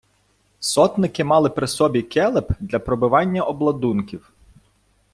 Сотники 0.59 1.21
мали 1.23 1.49
при 1.49 1.67
собі 1.67 2.01
келеп 2.01 2.51
для 2.59 2.79
пробивання 2.79 3.43
обладунків. 3.43 4.31